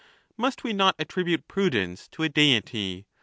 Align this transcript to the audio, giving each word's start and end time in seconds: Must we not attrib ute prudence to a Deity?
Must 0.35 0.63
we 0.63 0.73
not 0.73 0.97
attrib 0.97 1.29
ute 1.29 1.47
prudence 1.47 2.07
to 2.07 2.23
a 2.23 2.27
Deity? 2.29 3.05